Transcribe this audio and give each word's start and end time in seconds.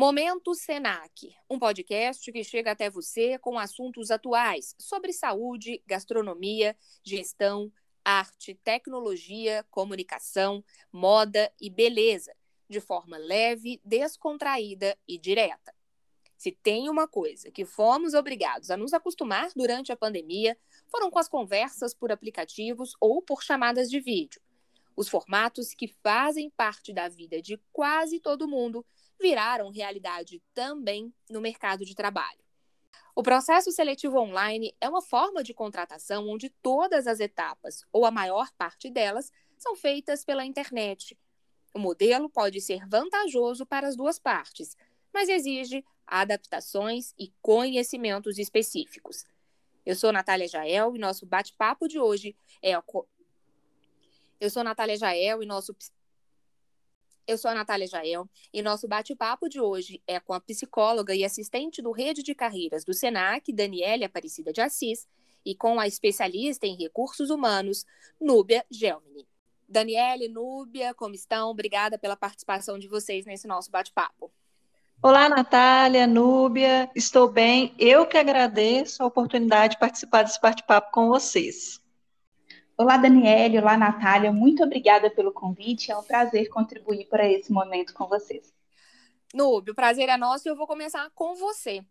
Momento 0.00 0.54
Senac, 0.54 1.36
um 1.50 1.58
podcast 1.58 2.32
que 2.32 2.42
chega 2.42 2.70
até 2.70 2.88
você 2.88 3.38
com 3.38 3.58
assuntos 3.58 4.10
atuais 4.10 4.74
sobre 4.78 5.12
saúde, 5.12 5.82
gastronomia, 5.86 6.74
gestão, 7.04 7.70
arte, 8.02 8.58
tecnologia, 8.64 9.62
comunicação, 9.70 10.64
moda 10.90 11.52
e 11.60 11.68
beleza, 11.68 12.34
de 12.66 12.80
forma 12.80 13.18
leve, 13.18 13.78
descontraída 13.84 14.96
e 15.06 15.18
direta. 15.18 15.74
Se 16.34 16.50
tem 16.50 16.88
uma 16.88 17.06
coisa 17.06 17.50
que 17.50 17.66
fomos 17.66 18.14
obrigados 18.14 18.70
a 18.70 18.78
nos 18.78 18.94
acostumar 18.94 19.50
durante 19.54 19.92
a 19.92 19.96
pandemia, 19.98 20.56
foram 20.90 21.10
com 21.10 21.18
as 21.18 21.28
conversas 21.28 21.92
por 21.92 22.10
aplicativos 22.10 22.94
ou 22.98 23.20
por 23.20 23.42
chamadas 23.42 23.90
de 23.90 24.00
vídeo. 24.00 24.40
Os 24.96 25.10
formatos 25.10 25.74
que 25.74 25.88
fazem 26.02 26.48
parte 26.48 26.90
da 26.90 27.06
vida 27.06 27.42
de 27.42 27.60
quase 27.70 28.18
todo 28.18 28.48
mundo 28.48 28.82
viraram 29.20 29.70
realidade 29.70 30.42
também 30.54 31.12
no 31.28 31.40
mercado 31.40 31.84
de 31.84 31.94
trabalho. 31.94 32.40
O 33.14 33.22
processo 33.22 33.70
seletivo 33.70 34.18
online 34.18 34.74
é 34.80 34.88
uma 34.88 35.02
forma 35.02 35.42
de 35.42 35.52
contratação 35.52 36.28
onde 36.28 36.48
todas 36.48 37.06
as 37.06 37.20
etapas, 37.20 37.84
ou 37.92 38.06
a 38.06 38.10
maior 38.10 38.50
parte 38.56 38.88
delas, 38.88 39.30
são 39.58 39.76
feitas 39.76 40.24
pela 40.24 40.44
internet. 40.44 41.18
O 41.74 41.78
modelo 41.78 42.30
pode 42.30 42.60
ser 42.60 42.88
vantajoso 42.88 43.66
para 43.66 43.86
as 43.86 43.96
duas 43.96 44.18
partes, 44.18 44.76
mas 45.12 45.28
exige 45.28 45.84
adaptações 46.06 47.14
e 47.18 47.32
conhecimentos 47.42 48.38
específicos. 48.38 49.24
Eu 49.84 49.94
sou 49.94 50.12
Natália 50.12 50.48
Jael 50.48 50.94
e 50.96 50.98
nosso 50.98 51.26
bate-papo 51.26 51.88
de 51.88 51.98
hoje 51.98 52.36
é 52.62 52.72
Eu 54.40 54.50
sou 54.50 54.64
Natália 54.64 54.96
Jael 54.96 55.42
e 55.42 55.46
nosso 55.46 55.74
eu 57.30 57.38
sou 57.38 57.48
a 57.48 57.54
Natália 57.54 57.86
Jael 57.86 58.28
e 58.52 58.60
nosso 58.60 58.88
bate-papo 58.88 59.48
de 59.48 59.60
hoje 59.60 60.02
é 60.04 60.18
com 60.18 60.32
a 60.32 60.40
psicóloga 60.40 61.14
e 61.14 61.24
assistente 61.24 61.80
do 61.80 61.92
Rede 61.92 62.24
de 62.24 62.34
Carreiras 62.34 62.84
do 62.84 62.92
SENAC, 62.92 63.52
Daniele 63.52 64.04
Aparecida 64.04 64.52
de 64.52 64.60
Assis, 64.60 65.06
e 65.46 65.54
com 65.54 65.78
a 65.78 65.86
especialista 65.86 66.66
em 66.66 66.76
recursos 66.76 67.30
humanos, 67.30 67.86
Núbia 68.20 68.66
Gelmini. 68.68 69.28
Daniele, 69.68 70.28
Núbia, 70.28 70.92
como 70.92 71.14
estão? 71.14 71.50
Obrigada 71.50 71.96
pela 71.96 72.16
participação 72.16 72.80
de 72.80 72.88
vocês 72.88 73.24
nesse 73.24 73.46
nosso 73.46 73.70
bate-papo. 73.70 74.32
Olá, 75.00 75.28
Natália, 75.28 76.08
Núbia, 76.08 76.90
estou 76.96 77.30
bem. 77.30 77.72
Eu 77.78 78.06
que 78.06 78.18
agradeço 78.18 79.04
a 79.04 79.06
oportunidade 79.06 79.74
de 79.74 79.78
participar 79.78 80.24
desse 80.24 80.40
bate-papo 80.40 80.90
com 80.90 81.08
vocês. 81.08 81.80
Olá, 82.80 82.96
Daniele, 82.96 83.58
olá, 83.58 83.76
Natália, 83.76 84.32
muito 84.32 84.64
obrigada 84.64 85.10
pelo 85.10 85.34
convite, 85.34 85.92
é 85.92 85.98
um 85.98 86.02
prazer 86.02 86.48
contribuir 86.48 87.04
para 87.10 87.30
esse 87.30 87.52
momento 87.52 87.92
com 87.92 88.06
vocês. 88.06 88.54
Núbia, 89.34 89.72
o 89.72 89.76
prazer 89.76 90.08
é 90.08 90.16
nosso 90.16 90.48
e 90.48 90.50
eu 90.50 90.56
vou 90.56 90.66
começar 90.66 91.10
com 91.14 91.34
você. 91.34 91.84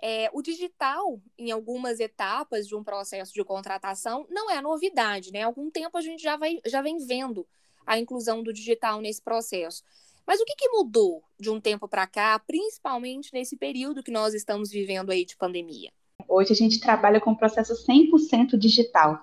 É, 0.00 0.30
o 0.32 0.40
digital, 0.40 1.20
em 1.36 1.50
algumas 1.50 1.98
etapas 1.98 2.64
de 2.68 2.76
um 2.76 2.84
processo 2.84 3.34
de 3.34 3.42
contratação, 3.42 4.24
não 4.30 4.48
é 4.48 4.62
novidade, 4.62 5.32
né? 5.32 5.42
Há 5.42 5.46
algum 5.46 5.68
tempo 5.68 5.98
a 5.98 6.00
gente 6.00 6.22
já, 6.22 6.36
vai, 6.36 6.60
já 6.64 6.80
vem 6.80 6.96
vendo 6.98 7.44
a 7.84 7.98
inclusão 7.98 8.40
do 8.40 8.52
digital 8.52 9.00
nesse 9.00 9.20
processo. 9.20 9.82
Mas 10.24 10.40
o 10.40 10.44
que, 10.44 10.54
que 10.54 10.68
mudou 10.68 11.24
de 11.40 11.50
um 11.50 11.60
tempo 11.60 11.88
para 11.88 12.06
cá, 12.06 12.38
principalmente 12.38 13.30
nesse 13.32 13.56
período 13.56 14.00
que 14.00 14.12
nós 14.12 14.32
estamos 14.32 14.70
vivendo 14.70 15.10
aí 15.10 15.24
de 15.24 15.36
pandemia? 15.36 15.90
Hoje 16.28 16.52
a 16.52 16.56
gente 16.56 16.80
trabalha 16.80 17.20
com 17.20 17.32
o 17.32 17.36
processo 17.36 17.74
100% 17.86 18.56
digital. 18.56 19.20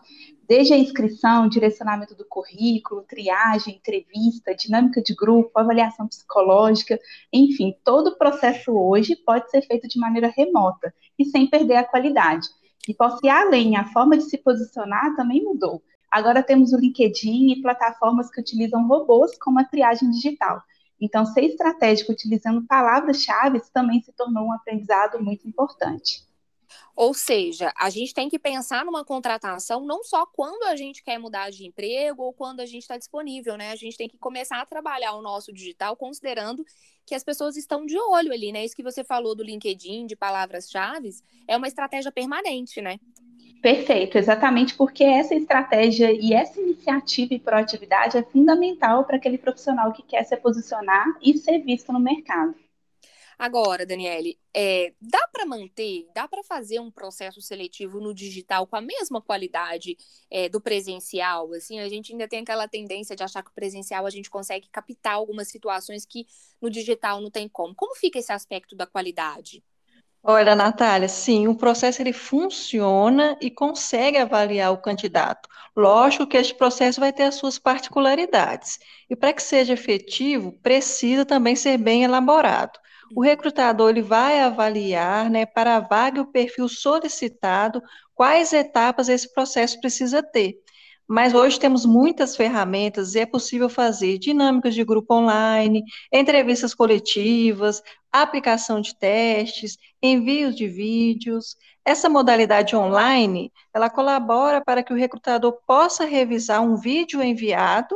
Desde 0.48 0.74
a 0.74 0.78
inscrição, 0.78 1.48
direcionamento 1.48 2.16
do 2.16 2.26
currículo, 2.26 3.04
triagem, 3.04 3.76
entrevista, 3.76 4.54
dinâmica 4.54 5.02
de 5.02 5.16
grupo, 5.16 5.58
avaliação 5.58 6.08
psicológica, 6.08 7.00
enfim, 7.32 7.74
todo 7.84 8.08
o 8.08 8.18
processo 8.18 8.72
hoje 8.72 9.16
pode 9.16 9.50
ser 9.50 9.62
feito 9.62 9.88
de 9.88 10.00
maneira 10.00 10.34
remota 10.36 10.94
e 11.18 11.26
sem 11.26 11.50
perder 11.50 11.78
a 11.78 11.84
qualidade. 11.84 12.48
E 12.88 12.94
posso 12.94 13.20
ir 13.24 13.30
além, 13.30 13.78
a 13.78 13.86
forma 13.86 14.18
de 14.18 14.24
se 14.24 14.38
posicionar 14.38 15.16
também 15.16 15.44
mudou. 15.44 15.82
Agora 16.12 16.44
temos 16.44 16.74
o 16.74 16.78
LinkedIn 16.78 17.52
e 17.52 17.62
plataformas 17.62 18.30
que 18.30 18.42
utilizam 18.42 18.86
robôs 18.88 19.38
como 19.40 19.60
a 19.60 19.64
triagem 19.64 20.10
digital. 20.10 20.62
Então, 21.00 21.26
ser 21.26 21.46
estratégico 21.46 22.12
utilizando 22.12 22.66
palavras-chave 22.68 23.62
também 23.74 24.02
se 24.02 24.14
tornou 24.14 24.48
um 24.48 24.54
aprendizado 24.54 25.24
muito 25.24 25.48
importante. 25.48 26.22
Ou 26.96 27.14
seja, 27.14 27.74
a 27.78 27.90
gente 27.90 28.14
tem 28.14 28.30
que 28.30 28.38
pensar 28.38 28.86
numa 28.86 29.04
contratação 29.04 29.86
não 29.86 30.04
só 30.04 30.26
quando 30.26 30.64
a 30.64 30.76
gente 30.76 31.04
quer 31.04 31.18
mudar 31.18 31.50
de 31.50 31.66
emprego 31.66 32.24
ou 32.24 32.34
quando 32.34 32.60
a 32.60 32.66
gente 32.66 32.84
está 32.84 32.98
disponível, 32.98 33.58
né? 33.58 33.72
A 33.72 33.76
gente 33.76 33.98
tem 33.98 34.08
que 34.08 34.18
começar 34.18 34.62
a 34.62 34.66
trabalhar 34.66 35.14
o 35.14 35.22
nosso 35.22 35.52
digital 35.52 35.96
considerando 35.96 36.64
que 37.06 37.16
as 37.16 37.24
pessoas 37.24 37.58
estão 37.58 37.86
de 37.86 37.98
olho 37.98 38.32
ali, 38.32 38.52
né? 38.52 38.64
Isso 38.64 38.76
que 38.76 38.84
você 38.84 39.04
falou 39.04 39.36
do 39.36 39.44
LinkedIn, 39.44 40.06
de 40.06 40.16
palavras-chave, 40.16 41.10
é 41.48 41.58
uma 41.58 41.68
estratégia 41.68 42.12
permanente, 42.12 42.82
né? 42.82 43.00
Perfeito, 43.62 44.18
exatamente 44.18 44.76
porque 44.76 45.06
essa 45.06 45.34
estratégia 45.34 46.12
e 46.12 46.34
essa 46.34 46.60
iniciativa 46.60 47.34
e 47.34 47.40
proatividade 47.40 48.18
é 48.18 48.24
fundamental 48.24 49.06
para 49.06 49.16
aquele 49.16 49.38
profissional 49.38 49.94
que 49.94 50.04
quer 50.04 50.24
se 50.26 50.36
posicionar 50.36 51.08
e 51.22 51.38
ser 51.38 51.60
visto 51.60 51.94
no 51.94 52.00
mercado. 52.00 52.54
Agora, 53.38 53.86
Daniele, 53.86 54.40
é, 54.54 54.94
dá 55.02 55.28
para 55.32 55.46
manter, 55.46 56.08
dá 56.14 56.28
para 56.28 56.44
fazer 56.44 56.80
um 56.80 56.92
processo 56.92 57.42
seletivo 57.42 58.00
no 58.00 58.14
digital 58.14 58.68
com 58.68 58.76
a 58.76 58.82
mesma 58.82 59.22
qualidade 59.22 59.98
é, 60.30 60.50
do 60.50 60.62
presencial? 60.62 61.52
Assim, 61.54 61.80
a 61.80 61.90
gente 61.90 62.12
ainda 62.12 62.28
tem 62.28 62.40
aquela 62.40 62.68
tendência 62.68 63.16
de 63.16 63.24
achar 63.24 63.44
que 63.44 63.52
o 63.52 63.54
presencial 63.54 64.06
a 64.06 64.10
gente 64.10 64.30
consegue 64.30 64.68
captar 64.70 65.14
algumas 65.16 65.48
situações 65.48 66.06
que 66.06 66.26
no 66.62 66.70
digital 66.70 67.22
não 67.22 67.32
tem 67.32 67.48
como. 67.50 67.76
Como 67.76 67.96
fica 67.96 68.20
esse 68.20 68.32
aspecto 68.32 68.76
da 68.76 68.86
qualidade? 68.86 69.64
Olha, 70.26 70.56
Natália, 70.56 71.10
sim, 71.10 71.50
o 71.50 71.56
processo 71.56 72.02
ele 72.02 72.14
funciona 72.14 73.38
e 73.42 73.52
consegue 73.52 74.18
avaliar 74.18 74.72
o 74.72 74.78
candidato. 74.78 75.50
Lógico 75.76 76.26
que 76.26 76.38
este 76.38 76.56
processo 76.56 77.02
vai 77.02 77.12
ter 77.12 77.24
as 77.24 77.36
suas 77.36 77.60
particularidades. 77.60 78.80
E 79.10 79.18
para 79.18 79.34
que 79.34 79.44
seja 79.44 79.74
efetivo, 79.74 80.54
precisa 80.64 81.26
também 81.26 81.58
ser 81.58 81.78
bem 81.78 82.06
elaborado. 82.06 82.80
O 83.16 83.22
recrutador 83.22 83.90
ele 83.90 84.02
vai 84.02 84.40
avaliar, 84.40 85.30
né, 85.30 85.46
para 85.46 85.76
a 85.76 85.80
vaga 85.80 86.18
e 86.20 86.22
o 86.22 86.32
perfil 86.32 86.68
solicitado, 86.68 87.82
quais 88.14 88.54
etapas 88.54 89.10
esse 89.10 89.32
processo 89.34 89.80
precisa 89.80 90.22
ter. 90.24 90.56
Mas 91.08 91.34
hoje 91.34 91.60
temos 91.60 91.86
muitas 91.86 92.36
ferramentas 92.36 93.14
e 93.14 93.20
é 93.20 93.26
possível 93.26 93.70
fazer 93.70 94.18
dinâmicas 94.18 94.74
de 94.74 94.86
grupo 94.86 95.14
online, 95.16 95.84
entrevistas 96.12 96.74
coletivas, 96.74 97.84
aplicação 98.12 98.80
de 98.80 98.96
testes, 98.96 99.78
envios 100.02 100.56
de 100.56 100.68
vídeos. 100.68 101.58
Essa 101.84 102.10
modalidade 102.10 102.74
online, 102.76 103.52
ela 103.74 103.90
colabora 103.90 104.62
para 104.64 104.82
que 104.82 104.94
o 104.94 104.96
recrutador 104.96 105.60
possa 105.68 106.06
revisar 106.06 106.62
um 106.62 106.78
vídeo 106.78 107.22
enviado 107.22 107.96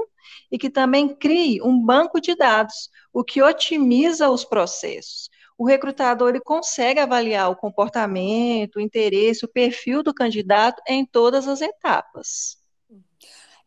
e 0.52 0.58
que 0.58 0.70
também 0.70 1.16
crie 1.16 1.62
um 1.62 1.80
banco 1.80 2.20
de 2.20 2.36
dados, 2.36 2.90
o 3.14 3.24
que 3.24 3.42
otimiza 3.42 4.30
os 4.30 4.44
processos. 4.44 5.30
O 5.58 5.66
recrutador 5.66 6.30
ele 6.30 6.42
consegue 6.42 7.00
avaliar 7.00 7.50
o 7.50 7.56
comportamento, 7.56 8.76
o 8.76 8.82
interesse, 8.82 9.46
o 9.46 9.50
perfil 9.50 10.04
do 10.04 10.14
candidato 10.14 10.82
em 10.88 11.06
todas 11.06 11.48
as 11.48 11.62
etapas 11.62 12.57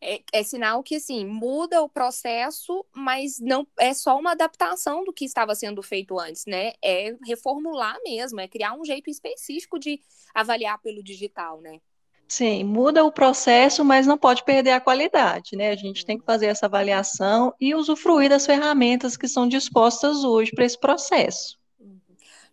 é, 0.01 0.23
é, 0.33 0.43
sinal 0.43 0.83
que 0.83 0.97
assim 0.97 1.27
muda 1.27 1.83
o 1.83 1.89
processo, 1.89 2.85
mas 2.95 3.39
não 3.39 3.67
é 3.79 3.93
só 3.93 4.19
uma 4.19 4.33
adaptação 4.33 5.05
do 5.05 5.13
que 5.13 5.25
estava 5.25 5.55
sendo 5.55 5.83
feito 5.83 6.19
antes, 6.19 6.47
né? 6.47 6.73
É 6.83 7.15
reformular 7.25 7.99
mesmo, 8.03 8.41
é 8.41 8.49
criar 8.49 8.73
um 8.73 8.85
jeito 8.85 9.11
específico 9.11 9.79
de 9.79 10.01
avaliar 10.35 10.79
pelo 10.81 11.03
digital, 11.03 11.61
né? 11.61 11.81
Sim, 12.27 12.63
muda 12.65 13.05
o 13.05 13.13
processo, 13.13 13.85
mas 13.85 14.07
não 14.07 14.17
pode 14.17 14.45
perder 14.45 14.71
a 14.71 14.81
qualidade, 14.81 15.57
né? 15.57 15.71
A 15.71 15.77
gente 15.77 16.07
tem 16.07 16.17
que 16.17 16.25
fazer 16.25 16.47
essa 16.47 16.67
avaliação 16.67 17.53
e 17.61 17.75
usufruir 17.75 18.31
das 18.31 18.47
ferramentas 18.47 19.17
que 19.17 19.27
são 19.29 19.49
dispostas 19.49 20.25
hoje 20.25 20.53
para 20.53 20.65
esse 20.65 20.79
processo. 20.79 21.59
Uhum. 21.79 22.01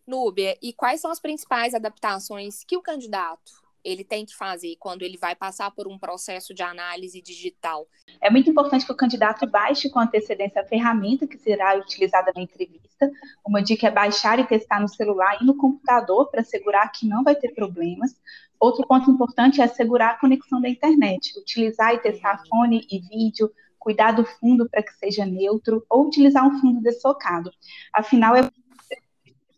Núbia, 0.06 0.58
e 0.62 0.74
quais 0.74 1.00
são 1.00 1.12
as 1.12 1.20
principais 1.20 1.76
adaptações 1.76 2.64
que 2.64 2.76
o 2.76 2.82
candidato 2.82 3.67
ele 3.88 4.04
tem 4.04 4.26
que 4.26 4.36
fazer 4.36 4.76
quando 4.80 5.04
ele 5.04 5.18
vai 5.18 5.34
passar 5.34 5.72
por 5.72 5.88
um 5.88 5.98
processo 5.98 6.54
de 6.54 6.62
análise 6.62 7.22
digital? 7.22 7.88
É 8.20 8.30
muito 8.30 8.50
importante 8.50 8.86
que 8.86 8.92
o 8.92 8.96
candidato 8.96 9.48
baixe 9.48 9.90
com 9.90 10.00
antecedência 10.00 10.62
a 10.62 10.66
ferramenta 10.66 11.26
que 11.26 11.38
será 11.38 11.78
utilizada 11.78 12.34
na 12.36 12.42
entrevista. 12.42 13.10
Uma 13.46 13.64
dica 13.64 13.88
é 13.88 13.92
baixar 13.92 14.40
e 14.40 14.46
testar 14.46 14.82
no 14.82 14.90
celular 14.90 15.38
e 15.42 15.46
no 15.46 15.56
computador 15.56 16.30
para 16.30 16.42
assegurar 16.42 16.92
que 16.92 17.08
não 17.08 17.24
vai 17.24 17.34
ter 17.36 17.54
problemas. 17.54 18.14
Outro 18.60 18.86
ponto 18.86 19.10
importante 19.10 19.62
é 19.62 19.64
assegurar 19.64 20.16
a 20.16 20.20
conexão 20.20 20.60
da 20.60 20.68
internet, 20.68 21.40
utilizar 21.40 21.94
e 21.94 22.00
testar 22.00 22.42
fone 22.50 22.86
e 22.92 23.00
vídeo, 23.00 23.50
cuidar 23.80 24.12
do 24.12 24.26
fundo 24.26 24.70
para 24.70 24.84
que 24.84 24.92
seja 24.96 25.26
neutro 25.26 25.86
ou 25.90 26.08
utilizar 26.08 26.46
um 26.46 26.60
fundo 26.60 26.82
desfocado. 26.82 27.52
Afinal, 27.94 28.36
é 28.36 28.50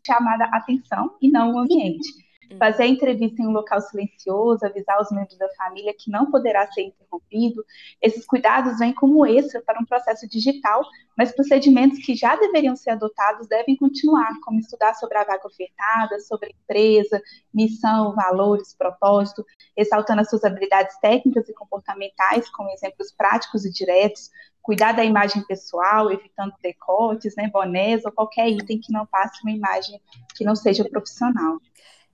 chamada 0.06 0.46
atenção 0.46 1.18
e 1.20 1.32
não 1.32 1.56
o 1.56 1.60
ambiente. 1.60 2.29
Hum. 2.52 2.58
fazer 2.58 2.84
a 2.84 2.88
entrevista 2.88 3.42
em 3.42 3.48
um 3.48 3.52
local 3.52 3.82
silencioso, 3.82 4.66
avisar 4.66 5.00
os 5.02 5.12
membros 5.12 5.38
da 5.38 5.50
família 5.56 5.94
que 5.98 6.10
não 6.10 6.30
poderá 6.30 6.70
ser 6.72 6.84
interrompido. 6.84 7.64
Esses 8.02 8.26
cuidados 8.26 8.80
vêm 8.80 8.94
como 8.94 9.26
extra 9.26 9.62
para 9.62 9.80
um 9.80 9.86
processo 9.86 10.28
digital, 10.28 10.84
mas 11.18 11.32
procedimentos 11.32 12.00
que 12.00 12.16
já 12.16 12.36
deveriam 12.36 12.76
ser 12.76 12.92
adotados 12.92 13.48
devem 13.48 13.76
continuar, 13.76 14.32
como 14.44 14.60
estudar 14.60 14.94
sobre 14.96 15.18
a 15.18 15.24
vaga 15.24 15.48
ofertada, 15.48 16.20
sobre 16.22 16.48
a 16.48 16.52
empresa, 16.52 17.22
missão, 17.54 18.14
valores, 18.16 18.76
propósito, 18.76 19.46
ressaltando 19.78 20.22
as 20.22 20.30
suas 20.30 20.44
habilidades 20.44 20.98
técnicas 21.00 21.48
e 21.50 21.54
comportamentais, 21.54 22.50
com 22.50 22.68
exemplos 22.70 23.12
práticos 23.12 23.66
e 23.66 23.72
diretos, 23.72 24.30
cuidar 24.62 24.92
da 24.92 25.04
imagem 25.04 25.44
pessoal, 25.44 26.12
evitando 26.12 26.54
decotes, 26.62 27.36
né, 27.36 27.50
bonés 27.52 28.06
ou 28.06 28.12
qualquer 28.12 28.50
item 28.50 28.80
que 28.80 28.94
não 28.94 29.06
passe 29.06 29.42
uma 29.42 29.52
imagem 29.52 30.00
que 30.36 30.44
não 30.44 30.56
seja 30.56 30.88
profissional. 30.88 31.58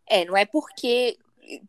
É, 0.08 0.26
não 0.26 0.38
é 0.38 0.46
porque 0.46 1.18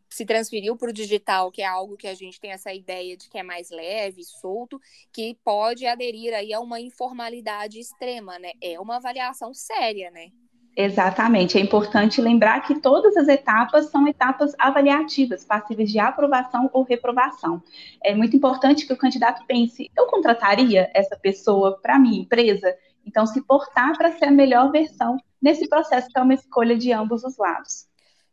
se 0.09 0.25
transferiu 0.25 0.75
para 0.75 0.89
o 0.89 0.93
digital, 0.93 1.51
que 1.51 1.61
é 1.61 1.65
algo 1.65 1.97
que 1.97 2.07
a 2.07 2.13
gente 2.13 2.39
tem 2.39 2.51
essa 2.51 2.73
ideia 2.73 3.15
de 3.15 3.29
que 3.29 3.37
é 3.37 3.43
mais 3.43 3.69
leve, 3.69 4.23
solto, 4.23 4.79
que 5.11 5.37
pode 5.43 5.85
aderir 5.85 6.33
aí 6.33 6.53
a 6.53 6.59
uma 6.59 6.79
informalidade 6.79 7.79
extrema, 7.79 8.39
né? 8.39 8.51
É 8.61 8.79
uma 8.79 8.97
avaliação 8.97 9.53
séria, 9.53 10.09
né? 10.11 10.31
Exatamente. 10.75 11.57
É 11.57 11.61
importante 11.61 12.21
lembrar 12.21 12.61
que 12.61 12.79
todas 12.79 13.17
as 13.17 13.27
etapas 13.27 13.89
são 13.89 14.07
etapas 14.07 14.53
avaliativas, 14.59 15.43
passíveis 15.43 15.91
de 15.91 15.97
aprovação 15.97 16.69
ou 16.71 16.83
reprovação. 16.83 17.63
É 18.03 18.13
muito 18.13 18.35
importante 18.35 18.85
que 18.85 18.93
o 18.93 18.97
candidato 18.97 19.43
pense: 19.47 19.89
eu 19.97 20.05
contrataria 20.05 20.89
essa 20.93 21.17
pessoa 21.17 21.79
para 21.81 21.97
minha 21.97 22.21
empresa? 22.21 22.75
Então, 23.03 23.25
se 23.25 23.41
portar 23.41 23.97
para 23.97 24.11
ser 24.11 24.25
a 24.25 24.31
melhor 24.31 24.71
versão 24.71 25.17
nesse 25.41 25.67
processo, 25.67 26.09
que 26.09 26.19
é 26.19 26.21
uma 26.21 26.33
escolha 26.33 26.77
de 26.77 26.91
ambos 26.91 27.23
os 27.23 27.37
lados. 27.37 27.87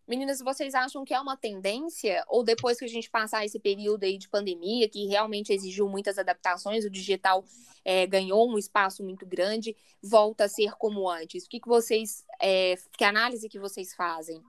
Meninas, 0.06 0.40
vocês 0.40 0.74
acham 0.74 1.02
que 1.04 1.14
é 1.14 1.20
uma 1.20 1.36
tendência? 1.36 2.22
Ou 2.28 2.44
depois 2.44 2.78
que 2.78 2.84
a 2.84 2.88
gente 2.88 3.10
passar 3.10 3.44
esse 3.44 3.58
período 3.58 4.04
aí 4.04 4.18
de 4.18 4.28
pandemia, 4.28 4.88
que 4.88 5.06
realmente 5.06 5.52
exigiu 5.52 5.88
muitas 5.88 6.18
adaptações, 6.18 6.84
o 6.84 6.90
digital 6.90 7.42
é, 7.82 8.06
ganhou 8.06 8.46
um 8.50 8.58
espaço 8.58 9.02
muito 9.02 9.24
grande, 9.24 9.74
volta 10.02 10.44
a 10.44 10.48
ser 10.48 10.72
como 10.76 11.08
antes? 11.08 11.44
O 11.44 11.48
que, 11.48 11.58
que 11.58 11.68
vocês, 11.68 12.24
é, 12.40 12.74
que 12.98 13.04
análise 13.04 13.48
que 13.48 13.58
vocês 13.58 13.94
fazem? 13.94 14.42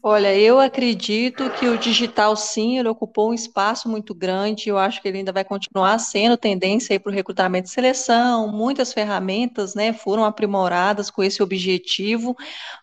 Olha, 0.00 0.32
eu 0.34 0.60
acredito 0.60 1.50
que 1.50 1.66
o 1.66 1.76
digital, 1.76 2.36
sim, 2.36 2.78
ele 2.78 2.88
ocupou 2.88 3.30
um 3.30 3.34
espaço 3.34 3.88
muito 3.88 4.14
grande. 4.14 4.68
Eu 4.68 4.78
acho 4.78 5.02
que 5.02 5.08
ele 5.08 5.18
ainda 5.18 5.32
vai 5.32 5.44
continuar 5.44 5.98
sendo 5.98 6.36
tendência 6.36 6.98
para 7.00 7.10
o 7.10 7.14
recrutamento 7.14 7.66
e 7.68 7.70
seleção. 7.70 8.46
Muitas 8.48 8.92
ferramentas, 8.92 9.74
né, 9.74 9.92
foram 9.92 10.24
aprimoradas 10.24 11.10
com 11.10 11.22
esse 11.22 11.42
objetivo. 11.42 12.36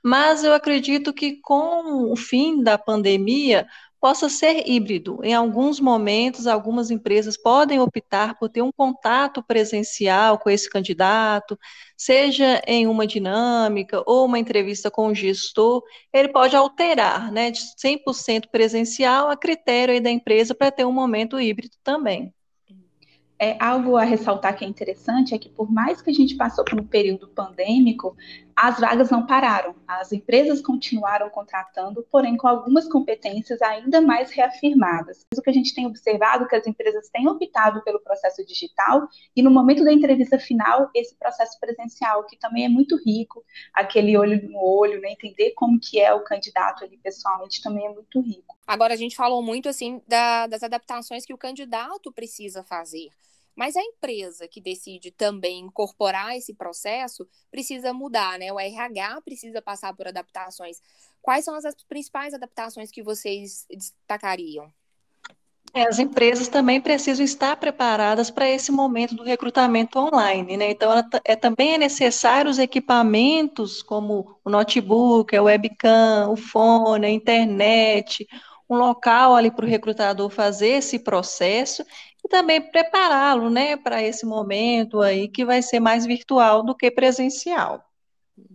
Mas 0.04 0.44
eu 0.44 0.54
acredito 0.54 1.14
que 1.14 1.40
com 1.42 2.12
o 2.12 2.16
fim 2.18 2.62
da 2.62 2.78
pandemia, 2.78 3.66
possa 4.00 4.30
ser 4.30 4.70
híbrido. 4.70 5.20
Em 5.24 5.34
alguns 5.34 5.80
momentos, 5.80 6.48
algumas 6.48 6.92
empresas 6.92 7.38
podem 7.38 7.80
optar 7.80 8.38
por 8.38 8.50
ter 8.50 8.62
um 8.62 8.72
contato 8.72 9.44
presencial 9.44 10.38
com 10.38 10.50
esse 10.50 10.70
candidato, 10.70 11.58
seja 11.98 12.62
em 12.68 12.88
uma 12.88 13.08
dinâmica 13.08 14.04
ou 14.06 14.26
uma 14.26 14.40
entrevista 14.40 14.92
com 14.92 15.08
o 15.08 15.16
gestor, 15.16 15.84
ele 16.14 16.30
pode 16.30 16.56
alterar, 16.56 17.32
né, 17.32 17.52
de 17.52 17.60
100% 17.78 18.50
presencial 18.52 19.30
a 19.30 19.38
critério 19.38 20.02
da 20.02 20.12
empresa 20.12 20.54
para 20.54 20.72
ter 20.72 20.86
um 20.86 20.92
momento 20.92 21.40
híbrido 21.40 21.76
também. 21.84 22.34
É, 23.38 23.58
algo 23.62 23.98
a 23.98 24.04
ressaltar 24.04 24.56
que 24.56 24.64
é 24.64 24.68
interessante 24.68 25.36
é 25.36 25.38
que, 25.38 25.50
por 25.50 25.70
mais 25.70 26.02
que 26.02 26.10
a 26.10 26.14
gente 26.14 26.36
passou 26.36 26.64
por 26.64 26.80
um 26.80 26.88
período 26.88 27.28
pandêmico, 27.28 28.16
as 28.56 28.80
vagas 28.80 29.10
não 29.10 29.26
pararam. 29.26 29.76
As 29.86 30.14
empresas 30.14 30.62
continuaram 30.62 31.30
contratando, 31.30 32.06
porém 32.10 32.38
com 32.38 32.48
algumas 32.48 32.88
competências 32.88 33.62
ainda 33.62 34.00
mais 34.00 34.32
reafirmadas. 34.32 35.26
O 35.38 35.42
que 35.42 35.50
a 35.50 35.54
gente 35.54 35.76
tem 35.76 35.86
observado 35.86 36.46
é 36.46 36.48
que 36.48 36.56
as 36.56 36.66
empresas 36.66 37.10
têm 37.10 37.28
optado 37.28 37.84
pelo 37.84 38.00
processo 38.00 38.46
digital 38.46 39.08
e, 39.36 39.42
no 39.42 39.52
momento 39.52 39.84
da 39.84 39.92
entrevista 39.92 40.40
final, 40.40 40.90
esse 40.96 41.16
processo 41.16 41.60
presencial, 41.60 42.26
que 42.26 42.38
também 42.38 42.66
é 42.66 42.70
muito 42.70 42.96
rico, 43.06 43.44
aquele 43.74 44.18
olho 44.18 44.42
no 44.50 44.58
olho, 44.58 45.02
né, 45.02 45.12
entender 45.12 45.52
como 45.52 45.80
que 45.80 46.00
é 46.00 46.14
o 46.14 46.24
candidato 46.24 46.86
ali 46.86 46.98
pessoalmente, 46.98 47.62
também 47.62 47.86
é 47.86 47.90
muito 47.90 48.22
rico. 48.22 48.56
Agora, 48.66 48.94
a 48.94 48.98
gente 48.98 49.16
falou 49.16 49.44
muito, 49.44 49.68
assim, 49.68 50.02
da, 50.08 50.48
das 50.48 50.64
adaptações 50.64 51.26
que 51.26 51.34
o 51.34 51.38
candidato 51.38 52.12
precisa 52.12 52.64
fazer. 52.64 53.10
Mas 53.56 53.76
a 53.78 53.82
empresa 53.82 54.48
que 54.48 54.60
decide 54.60 55.12
também 55.12 55.60
incorporar 55.60 56.36
esse 56.36 56.54
processo 56.54 57.28
precisa 57.50 57.94
mudar, 57.94 58.38
né? 58.38 58.52
O 58.52 58.60
RH 58.60 59.22
precisa 59.22 59.62
passar 59.62 59.96
por 59.96 60.08
adaptações. 60.08 60.82
Quais 61.22 61.46
são 61.46 61.56
as 61.56 61.64
principais 61.88 62.34
adaptações 62.34 62.92
que 62.92 63.02
vocês 63.02 63.66
destacariam? 63.70 64.72
É, 65.74 65.88
as 65.90 66.00
empresas 66.00 66.48
também 66.48 66.80
precisam 66.80 67.26
estar 67.26 67.58
preparadas 67.58 68.32
para 68.32 68.50
esse 68.50 68.72
momento 68.72 69.14
do 69.14 69.24
recrutamento 69.24 70.00
online, 70.00 70.56
né? 70.56 70.72
Então, 70.72 70.90
é, 71.26 71.36
também 71.36 71.74
é 71.74 71.78
necessário 71.78 72.50
os 72.50 72.60
equipamentos 72.60 73.84
como 73.84 74.40
o 74.44 74.50
notebook, 74.50 75.36
a 75.36 75.44
webcam, 75.44 76.32
o 76.32 76.38
fone, 76.38 77.06
a 77.06 77.10
internet, 77.10 78.26
um 78.70 78.78
local 78.78 79.36
ali 79.36 79.52
para 79.52 79.66
o 79.66 79.68
recrutador 79.68 80.30
fazer 80.30 80.70
esse 80.70 81.00
processo 81.00 81.86
e 82.26 82.28
também 82.28 82.60
prepará-lo, 82.60 83.52
né, 83.52 83.78
para 83.78 84.02
esse 84.02 84.26
momento 84.26 85.00
aí 85.00 85.28
que 85.28 85.46
vai 85.46 85.62
ser 85.62 85.80
mais 85.80 86.08
virtual 86.08 86.64
do 86.64 86.76
que 86.76 86.90
presencial. 86.90 87.86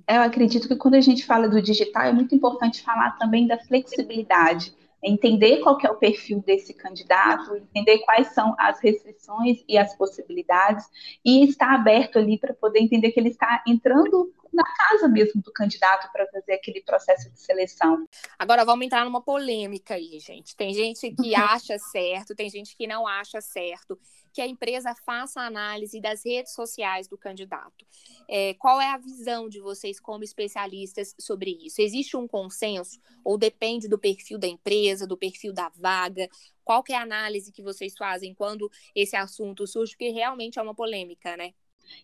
Eu 0.08 0.22
acredito 0.22 0.67
que 0.67 0.75
quando 0.76 0.94
a 0.94 1.00
gente 1.00 1.25
fala 1.25 1.49
do 1.49 1.62
digital 1.62 2.02
é 2.02 2.12
muito 2.12 2.34
importante 2.34 2.82
falar 2.82 3.12
também 3.12 3.46
da 3.46 3.56
flexibilidade, 3.58 4.75
entender 5.02 5.58
qual 5.58 5.78
é 5.82 5.90
o 5.90 5.96
perfil 5.96 6.43
desse 6.44 6.75
candidato, 6.75 7.56
entender 7.56 8.00
quais 8.00 8.34
são 8.34 8.55
as 8.58 8.81
restrições 8.81 9.62
e 9.69 9.78
as 9.78 9.96
possibilidades 9.96 10.84
e 11.25 11.44
estar 11.44 11.73
aberto 11.73 12.19
ali 12.19 12.37
para 12.38 12.52
poder 12.52 12.81
entender 12.81 13.12
que 13.12 13.20
ele 13.20 13.31
está 13.31 13.62
entrando 13.66 14.34
na 14.52 14.64
casa 14.64 15.08
mesmo 15.08 15.41
do 15.43 15.52
candidato 15.52 16.11
para 16.12 16.26
fazer 16.29 16.52
aquele 16.52 16.82
processo 16.82 17.31
de 17.31 17.41
seleção. 17.41 18.06
Agora 18.38 18.64
vamos 18.64 18.87
entrar 18.87 19.05
numa 19.05 19.23
polêmica 19.23 19.94
aí, 19.94 20.19
gente. 20.19 20.56
Tem 20.56 20.75
gente 20.75 21.11
que 21.12 21.35
acha 21.35 21.79
certo, 21.79 22.35
tem 22.35 22.50
gente 22.50 22.76
que 22.76 22.87
não 22.87 23.06
acha 23.06 23.41
certo 23.41 23.99
que 24.32 24.41
a 24.41 24.47
empresa 24.47 24.94
faça 25.05 25.41
a 25.41 25.47
análise 25.47 26.00
das 26.00 26.25
redes 26.25 26.55
sociais 26.55 27.08
do 27.08 27.19
candidato. 27.19 27.85
É, 28.29 28.55
qual 28.55 28.81
é 28.81 28.93
a 28.93 28.99
visão 28.99 29.49
de 29.49 29.61
vocês 29.61 29.99
como 29.99 30.23
especialistas 30.23 31.14
sobre 31.19 31.50
isso? 31.62 31.81
Existe 31.81 32.17
um 32.17 32.29
consenso 32.29 33.00
ou 33.25 33.37
depende 33.37 33.88
do 33.88 33.99
perfil 33.99 34.38
da 34.38 34.47
empresa, 34.47 35.06
do 35.06 35.17
perfil 35.17 35.52
da 35.52 35.69
vaga? 35.70 36.29
Qual 36.64 36.85
é 36.88 36.94
a 36.94 37.02
análise 37.02 37.50
que 37.50 37.62
vocês 37.62 37.94
fazem 37.97 38.35
quando 38.35 38.70
esse 38.94 39.17
assunto 39.17 39.67
surge? 39.67 39.93
Porque 39.93 40.11
realmente 40.11 40.58
é 40.58 40.62
uma 40.62 40.75
polêmica, 40.75 41.37
né? 41.37 41.52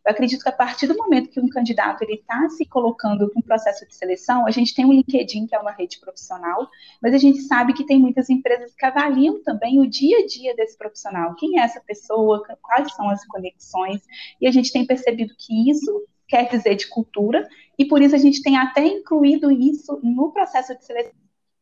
Eu 0.04 0.12
acredito 0.12 0.42
que 0.42 0.48
a 0.48 0.52
partir 0.52 0.86
do 0.86 0.96
momento 0.96 1.30
que 1.30 1.40
um 1.40 1.48
candidato 1.48 2.02
ele 2.02 2.14
está 2.14 2.48
se 2.48 2.64
colocando 2.64 3.30
com 3.30 3.40
um 3.40 3.42
processo 3.42 3.86
de 3.86 3.94
seleção, 3.94 4.46
a 4.46 4.50
gente 4.50 4.74
tem 4.74 4.84
o 4.84 4.92
LinkedIn, 4.92 5.46
que 5.46 5.55
é 5.55 5.58
uma 5.58 5.72
rede 5.72 5.98
profissional, 5.98 6.69
mas 7.02 7.14
a 7.14 7.19
gente 7.19 7.40
sabe 7.43 7.72
que 7.72 7.84
tem 7.84 7.98
muitas 7.98 8.31
empresas 8.31 8.74
que 8.74 8.84
avaliam 8.84 9.43
também 9.43 9.81
o 9.81 9.86
dia 9.86 10.19
a 10.19 10.26
dia 10.26 10.55
desse 10.55 10.76
profissional. 10.78 11.34
Quem 11.34 11.58
é 11.58 11.62
essa 11.62 11.81
pessoa? 11.81 12.43
Quais 12.62 12.94
são 12.94 13.08
as 13.08 13.26
conexões? 13.26 14.02
E 14.40 14.46
a 14.46 14.50
gente 14.50 14.72
tem 14.72 14.86
percebido 14.86 15.34
que 15.36 15.70
isso 15.70 16.06
quer 16.28 16.48
dizer 16.48 16.74
de 16.74 16.88
cultura, 16.88 17.48
e 17.78 17.84
por 17.84 18.02
isso 18.02 18.14
a 18.14 18.19
gente 18.19 18.43
tem 18.43 18.56
até 18.56 18.84
incluído 18.84 19.50
isso 19.50 20.00
no 20.02 20.32
processo 20.32 20.76
de 20.76 20.84
seleção, 20.84 21.12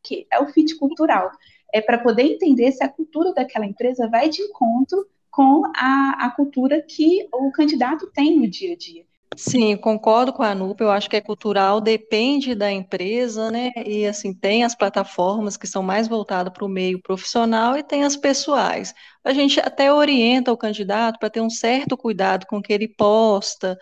que 0.03 0.27
é 0.31 0.39
o 0.39 0.47
fit 0.47 0.75
cultural. 0.77 1.31
É 1.73 1.81
para 1.81 1.97
poder 1.97 2.23
entender 2.23 2.71
se 2.71 2.83
a 2.83 2.89
cultura 2.89 3.33
daquela 3.33 3.65
empresa 3.65 4.07
vai 4.07 4.29
de 4.29 4.41
encontro 4.41 5.05
com 5.35 5.63
a, 5.75 6.27
a 6.27 6.29
cultura 6.31 6.81
que 6.81 7.27
o 7.33 7.51
candidato 7.51 8.09
tem 8.13 8.39
no 8.39 8.47
dia 8.47 8.71
a 8.71 8.77
dia. 8.77 9.03
Sim, 9.37 9.75
concordo 9.75 10.31
com 10.31 10.41
a 10.43 10.55
NUP, 10.55 10.79
eu 10.81 10.89
acho 10.89 11.09
que 11.09 11.17
é 11.17 11.21
cultural, 11.21 11.81
depende 11.81 12.55
da 12.55 12.71
empresa, 12.71 13.51
né? 13.51 13.71
E 13.85 14.05
assim, 14.07 14.33
tem 14.33 14.63
as 14.63 14.73
plataformas 14.73 15.57
que 15.57 15.67
são 15.67 15.83
mais 15.83 16.07
voltadas 16.07 16.53
para 16.53 16.63
o 16.63 16.69
meio 16.69 17.01
profissional 17.01 17.77
e 17.77 17.83
tem 17.83 18.05
as 18.05 18.15
pessoais. 18.15 18.93
A 19.25 19.33
gente 19.33 19.59
até 19.59 19.91
orienta 19.91 20.53
o 20.53 20.57
candidato 20.57 21.19
para 21.19 21.29
ter 21.29 21.41
um 21.41 21.49
certo 21.49 21.97
cuidado 21.97 22.45
com 22.47 22.59
o 22.59 22.61
que 22.61 22.71
ele 22.71 22.87
posta, 22.87 23.77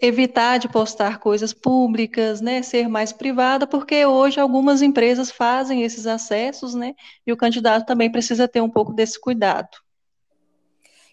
evitar 0.00 0.58
de 0.58 0.68
postar 0.68 1.18
coisas 1.18 1.52
públicas, 1.52 2.40
né? 2.40 2.62
Ser 2.62 2.88
mais 2.88 3.12
privada, 3.12 3.66
porque 3.66 4.06
hoje 4.06 4.40
algumas 4.40 4.82
empresas 4.82 5.30
fazem 5.30 5.82
esses 5.82 6.06
acessos, 6.06 6.74
né? 6.74 6.94
E 7.26 7.32
o 7.32 7.36
candidato 7.36 7.86
também 7.86 8.10
precisa 8.10 8.48
ter 8.48 8.62
um 8.62 8.70
pouco 8.70 8.94
desse 8.94 9.20
cuidado. 9.20 9.85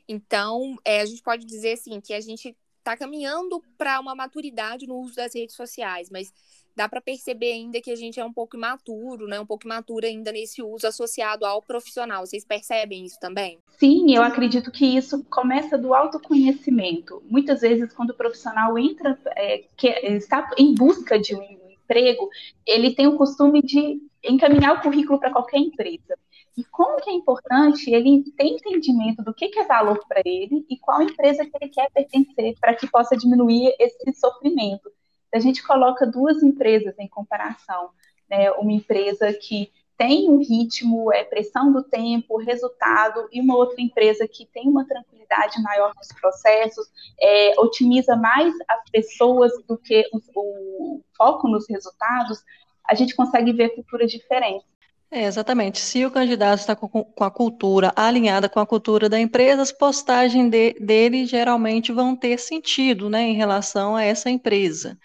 Então, 0.08 0.76
é, 0.84 1.02
a 1.02 1.06
gente 1.06 1.22
pode 1.22 1.46
dizer 1.46 1.74
assim 1.74 2.00
que 2.02 2.14
a 2.14 2.22
gente 2.22 2.56
está 2.80 2.98
caminhando 2.98 3.64
para 3.78 4.00
uma 4.00 4.14
maturidade 4.14 4.86
no 4.86 4.98
uso 4.98 5.16
das 5.16 5.34
redes 5.34 5.56
sociais, 5.56 6.10
mas 6.12 6.34
dá 6.76 6.90
para 6.90 7.02
perceber 7.02 7.54
ainda 7.54 7.80
que 7.80 7.92
a 7.92 7.96
gente 7.96 8.20
é 8.20 8.26
um 8.26 8.34
pouco 8.34 8.58
imaturo, 8.58 9.28
né? 9.28 9.40
Um 9.40 9.46
pouco 9.46 9.66
imaturo 9.66 10.06
ainda 10.06 10.32
nesse 10.32 10.62
uso 10.62 10.88
associado 10.88 11.46
ao 11.46 11.62
profissional. 11.62 12.26
Vocês 12.26 12.44
percebem 12.44 13.06
isso 13.06 13.18
também? 13.20 13.60
Sim, 13.78 14.14
eu 14.14 14.24
acredito 14.24 14.72
que 14.72 14.86
isso 14.86 15.24
começa 15.26 15.78
do 15.78 15.94
autoconhecimento. 15.94 17.24
Muitas 17.30 17.62
vezes, 17.62 17.94
quando 17.94 18.10
o 18.10 18.16
profissional 18.16 18.78
entra, 18.78 19.18
é, 19.36 19.64
que, 19.78 19.88
está 19.88 20.50
em 20.58 20.74
busca 20.74 21.20
de 21.20 21.36
um 21.36 21.44
emprego, 21.44 22.30
ele 22.66 22.96
tem 22.96 23.08
o 23.08 23.18
costume 23.18 23.62
de 23.62 24.02
encaminhar 24.24 24.78
o 24.78 24.82
currículo 24.82 25.20
para 25.20 25.32
qualquer 25.32 25.60
empresa. 25.60 26.18
E 26.56 26.64
como 26.66 27.02
que 27.02 27.10
é 27.10 27.14
importante 27.14 27.90
ele 27.90 28.24
ter 28.38 28.46
entendimento 28.46 29.24
do 29.24 29.34
que, 29.34 29.50
que 29.50 29.60
é 29.60 29.66
valor 29.66 30.00
para 30.08 30.22
ele 30.24 30.66
e 30.70 30.78
qual 30.78 31.02
empresa 31.02 31.46
que 31.46 31.52
ele 31.60 31.70
quer 31.70 31.90
pertencer 31.92 32.56
para 32.60 32.76
que 32.76 32.90
possa 32.90 33.18
diminuir 33.18 33.76
esse 33.80 34.14
sofrimento. 34.14 34.92
A 35.34 35.40
gente 35.40 35.64
coloca 35.64 36.06
duas 36.06 36.44
empresas 36.44 36.94
em 37.00 37.08
comparação, 37.08 37.90
né? 38.30 38.52
uma 38.52 38.72
empresa 38.72 39.34
que 39.34 39.72
tem 39.98 40.30
um 40.30 40.40
ritmo, 40.40 41.14
é 41.14 41.24
pressão 41.24 41.72
do 41.72 41.84
tempo, 41.84 42.38
resultado, 42.38 43.28
e 43.32 43.40
uma 43.40 43.56
outra 43.56 43.82
empresa 43.82 44.28
que 44.28 44.46
tem 44.48 44.68
uma 44.68 44.86
tranquilidade 44.86 45.62
maior 45.62 45.94
nos 45.96 46.08
processos, 46.20 46.88
é, 47.20 47.60
otimiza 47.60 48.16
mais 48.16 48.54
as 48.68 48.90
pessoas 48.92 49.52
do 49.68 49.78
que 49.78 50.08
o, 50.12 50.20
o 50.36 51.02
foco 51.16 51.48
nos 51.48 51.68
resultados, 51.70 52.44
a 52.86 52.96
gente 52.96 53.16
consegue 53.16 53.54
ver 53.54 53.70
culturas 53.70 54.12
diferentes. 54.12 54.73
É, 55.16 55.26
exatamente. 55.26 55.80
Se 55.80 56.04
o 56.04 56.10
candidato 56.10 56.60
está 56.60 56.76
com, 56.76 56.88
com, 56.90 57.24
a 57.24 57.30
cultura 57.30 57.94
alinhada 57.96 58.50
com 58.50 58.60
a 58.60 58.66
cultura 58.66 59.08
da 59.08 59.20
empresa, 59.20 59.62
as 59.62 59.72
postagens 59.72 60.50
de, 60.50 60.74
dele 60.80 61.28
geralmente 61.28 61.92
vão 61.92 62.16
ter 62.16 62.40
sentido 62.40 63.12
né, 63.12 63.22
em 63.22 63.36
relação 63.36 63.96
a 63.96 64.04
essa 64.04 64.32
empresa. 64.32 64.98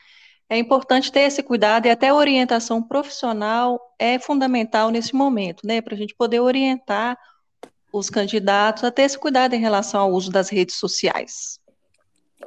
É 0.49 0.57
importante 0.57 1.13
ter 1.13 1.21
esse 1.21 1.43
cuidado 1.43 1.85
e 1.87 1.91
até 1.91 2.09
a 2.09 2.15
orientação 2.15 2.83
profissional 2.83 3.79
é 3.99 4.19
fundamental 4.19 4.89
nesse 4.91 5.15
momento, 5.15 5.67
né, 5.67 5.83
para 5.83 5.95
a 5.95 5.99
gente 5.99 6.15
poder 6.15 6.41
orientar 6.41 7.19
os 7.93 8.09
candidatos 8.09 8.85
a 8.85 8.91
ter 8.91 9.03
esse 9.03 9.19
cuidado 9.19 9.53
em 9.53 9.61
relação 9.61 10.01
ao 10.01 10.11
uso 10.11 10.31
das 10.31 10.49
redes 10.49 10.77
sociais 10.77 11.61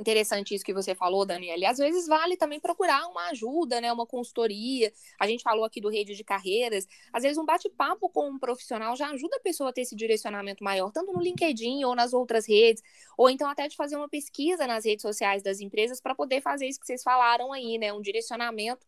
interessante 0.02 0.54
isso 0.54 0.66
que 0.66 0.74
você 0.74 0.94
falou, 0.94 1.26
Daniela. 1.26 1.62
E 1.62 1.66
às 1.66 1.78
vezes 1.78 2.08
vale 2.08 2.36
também 2.36 2.60
procurar 2.60 3.08
uma 3.08 3.30
ajuda, 3.30 3.80
né? 3.80 3.92
Uma 3.94 4.06
consultoria. 4.06 4.92
A 5.20 5.28
gente 5.28 5.44
falou 5.44 5.64
aqui 5.64 5.80
do 5.80 5.90
rede 5.90 6.16
de 6.16 6.24
carreiras. 6.24 6.88
Às 7.14 7.24
vezes 7.24 7.38
um 7.38 7.46
bate-papo 7.46 8.10
com 8.10 8.30
um 8.30 8.40
profissional 8.40 8.96
já 8.96 9.10
ajuda 9.10 9.38
a 9.38 9.40
pessoa 9.40 9.70
a 9.70 9.74
ter 9.74 9.82
esse 9.82 9.96
direcionamento 9.96 10.64
maior, 10.64 10.92
tanto 10.92 11.14
no 11.14 11.22
LinkedIn 11.22 11.84
ou 11.86 11.96
nas 11.96 12.14
outras 12.14 12.48
redes, 12.48 12.84
ou 13.18 13.30
então 13.30 13.50
até 13.50 13.68
de 13.68 13.76
fazer 13.76 13.96
uma 13.96 14.10
pesquisa 14.10 14.68
nas 14.68 14.86
redes 14.86 15.04
sociais 15.04 15.44
das 15.44 15.60
empresas 15.60 16.02
para 16.02 16.16
poder 16.16 16.42
fazer 16.42 16.68
isso 16.68 16.80
que 16.80 16.86
vocês 16.86 17.04
falaram 17.04 17.54
aí, 17.54 17.78
né? 17.78 17.94
Um 17.94 18.02
direcionamento 18.02 18.86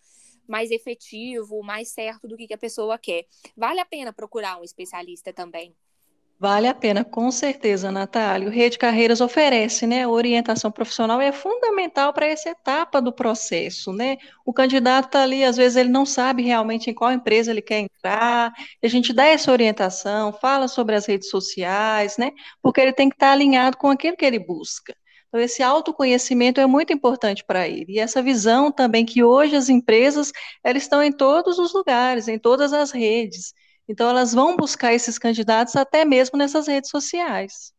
mais 0.48 0.72
efetivo, 0.72 1.64
mais 1.64 1.90
certo 1.90 2.28
do 2.28 2.36
que, 2.36 2.54
a 2.54 2.58
pessoa 2.58 2.98
quer. 2.98 3.26
Vale 3.56 3.80
a 3.80 3.86
pena 3.86 4.12
procurar 4.12 4.60
um 4.60 4.64
especialista 4.64 5.32
também. 5.32 5.76
Vale 6.40 6.68
a 6.68 6.74
pena, 6.74 7.06
com 7.06 7.32
certeza, 7.32 7.90
Natália. 7.90 8.50
O 8.50 8.52
Rede 8.52 8.78
Carreiras 8.78 9.22
oferece, 9.22 9.88
né? 9.88 10.06
Orientação 10.06 10.70
profissional 10.70 11.22
é 11.22 11.32
fundamental 11.32 12.12
para 12.12 12.26
essa 12.26 12.50
etapa 12.50 13.02
do 13.02 13.14
processo, 13.14 13.94
né? 13.94 14.18
O 14.46 14.52
candidato 14.52 15.06
está 15.06 15.24
ali, 15.24 15.44
às 15.44 15.56
vezes 15.56 15.78
ele 15.78 15.88
não 15.90 16.06
sabe 16.06 16.44
realmente 16.44 16.90
em 16.90 16.94
qual 16.94 17.14
empresa 17.14 17.50
ele 17.52 17.62
quer 17.62 17.80
entrar. 17.80 18.52
A 18.84 18.88
gente 18.90 19.14
dá 19.14 19.26
essa 19.26 19.52
orientação, 19.54 20.34
fala 20.34 20.68
sobre 20.68 20.96
as 20.96 21.06
redes 21.06 21.30
sociais, 21.30 22.18
né? 22.18 22.32
Porque 22.62 22.82
ele 22.82 22.92
tem 22.94 23.08
que 23.08 23.16
estar 23.16 23.28
tá 23.28 23.32
alinhado 23.32 23.78
com 23.78 23.88
aquilo 23.90 24.18
que 24.18 24.26
ele 24.26 24.40
busca. 24.40 24.94
Então, 25.30 25.40
esse 25.42 25.64
autoconhecimento 25.64 26.60
é 26.60 26.68
muito 26.68 26.92
importante 26.94 27.44
para 27.46 27.68
ele. 27.68 27.94
E 27.94 28.00
essa 28.00 28.22
visão 28.22 28.72
também 28.72 29.06
que 29.06 29.24
hoje 29.24 29.56
as 29.56 29.70
empresas, 29.70 30.32
elas 30.64 30.84
estão 30.84 31.02
em 31.02 31.12
todos 31.12 31.58
os 31.58 31.74
lugares, 31.74 32.28
em 32.28 32.38
todas 32.38 32.74
as 32.74 32.92
redes. 32.92 33.54
Então, 33.88 34.10
elas 34.10 34.34
vão 34.34 34.56
buscar 34.56 34.94
esses 34.94 35.18
candidatos 35.18 35.76
até 35.76 36.06
mesmo 36.06 36.38
nessas 36.38 36.68
redes 36.68 36.90
sociais. 36.90 37.74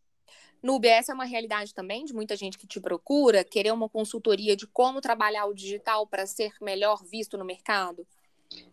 Nube, 0.65 0.89
essa 0.89 1.13
é 1.13 1.15
uma 1.15 1.27
realidade 1.27 1.75
também 1.75 2.07
de 2.07 2.15
muita 2.15 2.35
gente 2.35 2.57
que 2.57 2.67
te 2.67 2.81
procura, 2.81 3.45
querer 3.45 3.71
uma 3.71 3.87
consultoria 3.87 4.57
de 4.57 4.67
como 4.67 4.99
trabalhar 4.99 5.45
o 5.45 5.55
digital 5.55 6.07
para 6.07 6.27
ser 6.27 6.53
melhor 6.61 7.05
visto 7.05 7.37
no 7.37 7.45
mercado? 7.45 8.07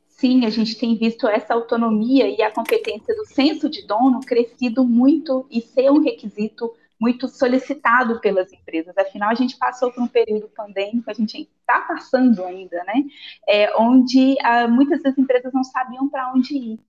Sim, 0.08 0.46
a 0.46 0.50
gente 0.50 0.78
tem 0.78 0.96
visto 0.96 1.28
essa 1.28 1.54
autonomia 1.54 2.30
e 2.30 2.42
a 2.42 2.50
competência 2.50 3.14
do 3.14 3.26
senso 3.26 3.70
de 3.70 3.86
dono 3.86 4.22
crescido 4.22 4.86
muito 4.86 5.46
e 5.52 5.62
ser 5.62 5.92
um 5.92 6.00
requisito 6.00 6.74
muito 6.98 7.28
solicitado 7.28 8.22
pelas 8.22 8.54
empresas. 8.54 8.98
Afinal, 8.98 9.30
a 9.30 9.34
gente 9.34 9.58
passou 9.58 9.92
por 9.92 10.04
um 10.04 10.08
período 10.08 10.48
pandêmico, 10.48 11.10
a 11.10 11.14
gente 11.14 11.50
está 11.60 11.82
passando 11.82 12.46
ainda, 12.46 12.84
né? 12.86 13.04
É, 13.50 13.76
onde 13.76 14.38
ah, 14.44 14.68
muitas 14.68 15.02
das 15.02 15.18
empresas 15.18 15.52
não 15.52 15.64
sabiam 15.64 16.08
para 16.08 16.32
onde 16.32 16.56
ir 16.56 16.80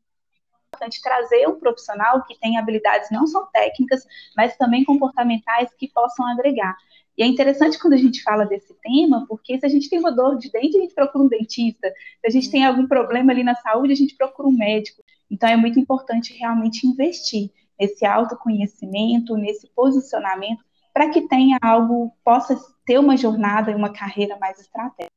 importante 0.82 1.00
trazer 1.00 1.48
um 1.48 1.58
profissional 1.58 2.24
que 2.24 2.38
tem 2.38 2.58
habilidades 2.58 3.10
não 3.10 3.26
só 3.26 3.44
técnicas, 3.46 4.04
mas 4.36 4.56
também 4.56 4.84
comportamentais 4.84 5.72
que 5.78 5.88
possam 5.88 6.26
agregar. 6.26 6.76
E 7.16 7.22
é 7.22 7.26
interessante 7.26 7.78
quando 7.78 7.92
a 7.92 7.98
gente 7.98 8.22
fala 8.22 8.44
desse 8.44 8.74
tema, 8.80 9.26
porque 9.28 9.58
se 9.58 9.66
a 9.66 9.68
gente 9.68 9.88
tem 9.88 9.98
uma 9.98 10.10
dor 10.10 10.38
de 10.38 10.50
dente, 10.50 10.78
a 10.78 10.80
gente 10.80 10.94
procura 10.94 11.24
um 11.24 11.28
dentista. 11.28 11.88
Se 12.20 12.26
a 12.26 12.30
gente 12.30 12.50
tem 12.50 12.64
algum 12.64 12.86
problema 12.86 13.32
ali 13.32 13.44
na 13.44 13.54
saúde, 13.54 13.92
a 13.92 13.96
gente 13.96 14.16
procura 14.16 14.48
um 14.48 14.56
médico. 14.56 15.02
Então 15.30 15.48
é 15.48 15.56
muito 15.56 15.78
importante 15.78 16.36
realmente 16.36 16.86
investir 16.86 17.50
nesse 17.78 18.04
autoconhecimento, 18.04 19.36
nesse 19.36 19.68
posicionamento, 19.74 20.64
para 20.92 21.10
que 21.10 21.22
tenha 21.28 21.58
algo, 21.62 22.12
possa 22.24 22.58
ter 22.86 22.98
uma 22.98 23.16
jornada 23.16 23.70
e 23.70 23.74
uma 23.74 23.92
carreira 23.92 24.36
mais 24.38 24.58
estratégica. 24.58 25.12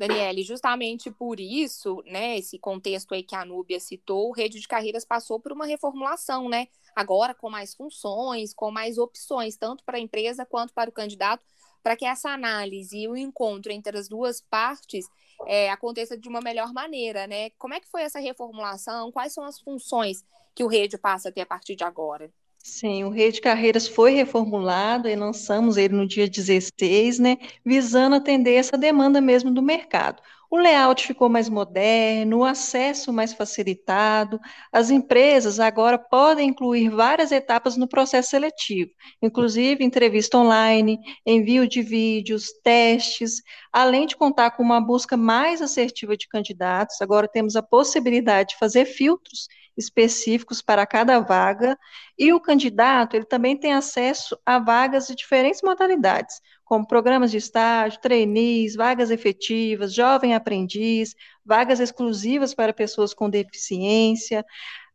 Daniele, 0.00 0.42
justamente 0.42 1.10
por 1.10 1.38
isso, 1.38 2.02
né, 2.06 2.38
esse 2.38 2.58
contexto 2.58 3.12
aí 3.12 3.22
que 3.22 3.34
a 3.34 3.44
Núbia 3.44 3.78
citou, 3.78 4.30
o 4.30 4.32
Rede 4.32 4.58
de 4.58 4.66
Carreiras 4.66 5.04
passou 5.04 5.38
por 5.38 5.52
uma 5.52 5.66
reformulação, 5.66 6.48
né? 6.48 6.68
Agora 6.96 7.34
com 7.34 7.50
mais 7.50 7.74
funções, 7.74 8.54
com 8.54 8.70
mais 8.70 8.96
opções, 8.96 9.58
tanto 9.58 9.84
para 9.84 9.98
a 9.98 10.00
empresa 10.00 10.46
quanto 10.46 10.72
para 10.72 10.88
o 10.88 10.92
candidato, 10.92 11.44
para 11.82 11.96
que 11.96 12.06
essa 12.06 12.30
análise 12.30 12.96
e 12.96 13.08
o 13.08 13.16
encontro 13.16 13.70
entre 13.70 13.98
as 13.98 14.08
duas 14.08 14.40
partes 14.40 15.06
é, 15.46 15.70
aconteça 15.70 16.16
de 16.16 16.28
uma 16.30 16.40
melhor 16.40 16.72
maneira, 16.72 17.26
né? 17.26 17.50
Como 17.50 17.74
é 17.74 17.80
que 17.80 17.88
foi 17.88 18.00
essa 18.02 18.18
reformulação? 18.18 19.12
Quais 19.12 19.34
são 19.34 19.44
as 19.44 19.60
funções 19.60 20.24
que 20.54 20.64
o 20.64 20.66
Rede 20.66 20.96
passa 20.96 21.28
a 21.28 21.32
ter 21.32 21.42
a 21.42 21.46
partir 21.46 21.76
de 21.76 21.84
agora? 21.84 22.32
Sim, 22.62 23.04
o 23.04 23.10
Rede 23.10 23.40
Carreiras 23.40 23.88
foi 23.88 24.12
reformulado 24.12 25.08
e 25.08 25.16
lançamos 25.16 25.76
ele 25.76 25.94
no 25.94 26.06
dia 26.06 26.28
16, 26.28 27.18
né, 27.18 27.36
visando 27.64 28.16
atender 28.16 28.54
essa 28.54 28.76
demanda 28.78 29.20
mesmo 29.20 29.50
do 29.52 29.62
mercado. 29.62 30.22
O 30.50 30.56
layout 30.58 31.06
ficou 31.06 31.28
mais 31.28 31.48
moderno, 31.48 32.38
o 32.38 32.44
acesso 32.44 33.12
mais 33.12 33.32
facilitado. 33.32 34.40
As 34.72 34.90
empresas 34.90 35.60
agora 35.60 35.96
podem 35.96 36.48
incluir 36.48 36.88
várias 36.90 37.30
etapas 37.30 37.76
no 37.76 37.88
processo 37.88 38.30
seletivo, 38.30 38.90
inclusive 39.22 39.84
entrevista 39.84 40.36
online, 40.36 40.98
envio 41.24 41.68
de 41.68 41.82
vídeos, 41.82 42.52
testes, 42.64 43.40
além 43.72 44.06
de 44.08 44.16
contar 44.16 44.50
com 44.50 44.62
uma 44.64 44.80
busca 44.80 45.16
mais 45.16 45.62
assertiva 45.62 46.16
de 46.16 46.26
candidatos. 46.26 47.00
Agora 47.00 47.28
temos 47.28 47.54
a 47.54 47.62
possibilidade 47.62 48.50
de 48.50 48.58
fazer 48.58 48.86
filtros 48.86 49.46
específicos 49.76 50.60
para 50.60 50.84
cada 50.84 51.20
vaga, 51.20 51.78
e 52.18 52.32
o 52.32 52.40
candidato 52.40 53.14
ele 53.14 53.24
também 53.24 53.56
tem 53.56 53.72
acesso 53.72 54.36
a 54.44 54.58
vagas 54.58 55.06
de 55.06 55.14
diferentes 55.14 55.62
modalidades, 55.62 56.40
como 56.70 56.86
programas 56.86 57.32
de 57.32 57.36
estágio, 57.36 58.00
trainees, 58.00 58.76
vagas 58.76 59.10
efetivas, 59.10 59.92
jovem 59.92 60.36
aprendiz, 60.36 61.16
vagas 61.44 61.80
exclusivas 61.80 62.54
para 62.54 62.72
pessoas 62.72 63.12
com 63.12 63.28
deficiência. 63.28 64.46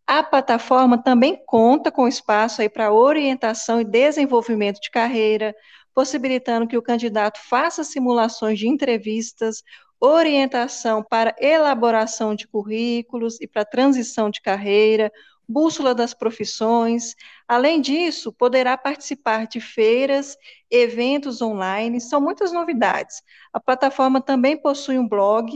A 0.07 0.23
plataforma 0.23 0.97
também 1.03 1.37
conta 1.45 1.91
com 1.91 2.07
espaço 2.07 2.61
aí 2.61 2.69
para 2.69 2.93
orientação 2.93 3.81
e 3.81 3.83
desenvolvimento 3.83 4.79
de 4.79 4.89
carreira, 4.89 5.53
possibilitando 5.93 6.65
que 6.65 6.77
o 6.77 6.81
candidato 6.81 7.41
faça 7.43 7.83
simulações 7.83 8.57
de 8.57 8.69
entrevistas, 8.69 9.61
orientação 9.99 11.03
para 11.03 11.35
elaboração 11.37 12.35
de 12.35 12.47
currículos 12.47 13.37
e 13.41 13.47
para 13.47 13.65
transição 13.65 14.29
de 14.29 14.39
carreira, 14.41 15.11
bússola 15.47 15.93
das 15.93 16.13
profissões. 16.13 17.15
Além 17.47 17.81
disso, 17.81 18.31
poderá 18.31 18.77
participar 18.77 19.47
de 19.47 19.59
feiras, 19.59 20.37
eventos 20.69 21.41
online, 21.41 22.01
são 22.01 22.19
muitas 22.19 22.51
novidades. 22.51 23.21
A 23.53 23.59
plataforma 23.59 24.21
também 24.21 24.57
possui 24.57 24.97
um 24.97 25.07
blog, 25.07 25.51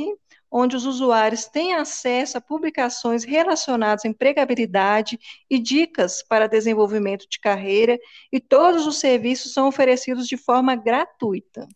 onde 0.51 0.75
os 0.75 0.85
usuários 0.85 1.45
têm 1.45 1.75
acesso 1.75 2.37
a 2.37 2.41
publicações 2.41 3.23
relacionadas 3.23 4.05
à 4.05 4.07
empregabilidade 4.07 5.19
e 5.49 5.59
dicas 5.59 6.23
para 6.23 6.47
desenvolvimento 6.47 7.27
de 7.29 7.39
carreira, 7.39 7.99
e 8.31 8.39
todos 8.39 8.87
os 8.87 8.99
serviços 8.99 9.53
são 9.53 9.67
oferecidos 9.67 10.27
de 10.27 10.37
forma 10.37 10.75
gratuita. 10.75 11.67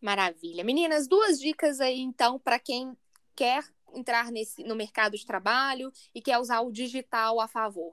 Maravilha. 0.00 0.62
Meninas, 0.62 1.08
duas 1.08 1.38
dicas 1.38 1.80
aí, 1.80 2.00
então, 2.00 2.38
para 2.38 2.58
quem 2.58 2.96
quer 3.34 3.64
entrar 3.94 4.30
nesse, 4.30 4.62
no 4.62 4.74
mercado 4.74 5.16
de 5.16 5.24
trabalho 5.24 5.92
e 6.14 6.20
quer 6.20 6.38
usar 6.38 6.60
o 6.60 6.72
digital 6.72 7.40
a 7.40 7.48
favor. 7.48 7.92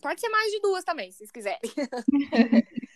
Pode 0.00 0.20
ser 0.20 0.28
mais 0.28 0.52
de 0.52 0.60
duas 0.60 0.84
também, 0.84 1.10
se 1.10 1.18
vocês 1.18 1.30
quiserem. 1.30 1.60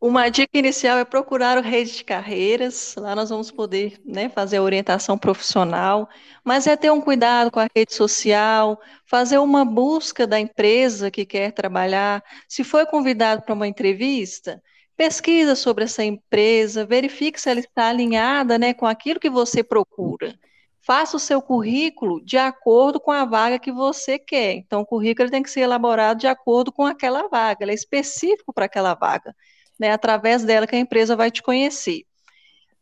Uma 0.00 0.30
dica 0.30 0.56
inicial 0.56 0.96
é 0.96 1.04
procurar 1.04 1.58
o 1.58 1.60
rede 1.60 1.98
de 1.98 2.04
carreiras. 2.04 2.94
Lá 2.96 3.14
nós 3.14 3.28
vamos 3.28 3.50
poder 3.50 4.00
né, 4.02 4.30
fazer 4.30 4.56
a 4.56 4.62
orientação 4.62 5.18
profissional, 5.18 6.08
mas 6.42 6.66
é 6.66 6.74
ter 6.74 6.90
um 6.90 7.02
cuidado 7.02 7.50
com 7.50 7.60
a 7.60 7.68
rede 7.76 7.92
social, 7.92 8.80
fazer 9.04 9.36
uma 9.36 9.62
busca 9.62 10.26
da 10.26 10.40
empresa 10.40 11.10
que 11.10 11.26
quer 11.26 11.52
trabalhar. 11.52 12.24
Se 12.48 12.64
foi 12.64 12.86
convidado 12.86 13.42
para 13.42 13.52
uma 13.52 13.68
entrevista, 13.68 14.62
pesquisa 15.00 15.54
sobre 15.56 15.84
essa 15.84 16.04
empresa, 16.04 16.84
verifique 16.84 17.40
se 17.40 17.48
ela 17.48 17.58
está 17.58 17.88
alinhada 17.88 18.58
né, 18.58 18.74
com 18.74 18.84
aquilo 18.84 19.18
que 19.18 19.30
você 19.30 19.64
procura. 19.64 20.38
Faça 20.78 21.16
o 21.16 21.18
seu 21.18 21.40
currículo 21.40 22.22
de 22.22 22.36
acordo 22.36 23.00
com 23.00 23.10
a 23.10 23.24
vaga 23.24 23.58
que 23.58 23.72
você 23.72 24.18
quer. 24.18 24.56
Então, 24.56 24.82
o 24.82 24.86
currículo 24.86 25.30
tem 25.30 25.42
que 25.42 25.48
ser 25.48 25.60
elaborado 25.60 26.18
de 26.18 26.26
acordo 26.26 26.70
com 26.70 26.84
aquela 26.84 27.28
vaga, 27.28 27.64
ele 27.64 27.72
é 27.72 27.74
específico 27.74 28.52
para 28.52 28.66
aquela 28.66 28.92
vaga. 28.92 29.34
Né, 29.78 29.90
através 29.90 30.44
dela 30.44 30.66
que 30.66 30.76
a 30.76 30.78
empresa 30.78 31.16
vai 31.16 31.30
te 31.30 31.42
conhecer. 31.42 32.02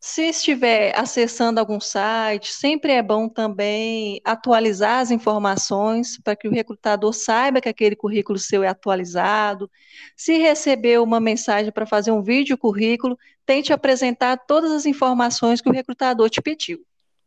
Se 0.01 0.23
estiver 0.23 0.97
acessando 0.97 1.59
algum 1.59 1.81
site, 1.81 2.53
sempre 2.53 2.93
é 2.93 3.03
bom 3.03 3.29
também 3.29 4.21
atualizar 4.25 5.01
as 5.01 5.11
informações 5.11 6.17
para 6.23 6.37
que 6.37 6.47
o 6.47 6.53
recrutador 6.53 7.13
saiba 7.13 7.61
que 7.61 7.69
aquele 7.69 7.97
currículo 7.97 8.39
seu 8.39 8.63
é 8.63 8.69
atualizado. 8.69 9.69
Se 10.17 10.39
receber 10.39 11.01
uma 11.01 11.19
mensagem 11.19 11.73
para 11.73 11.85
fazer 11.85 12.13
um 12.13 12.23
vídeo 12.23 12.57
currículo, 12.57 13.19
tente 13.45 13.73
apresentar 13.73 14.37
todas 14.37 14.71
as 14.71 14.87
informações 14.87 15.61
que 15.61 15.69
o 15.69 15.73
recrutador 15.73 16.31
te 16.31 16.41
pediu. 16.41 16.81